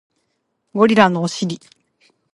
[0.73, 1.59] ゴリラのお尻